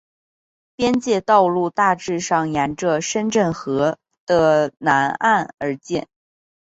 [0.75, 6.07] 边界道路大致上沿着深圳河的南岸而建。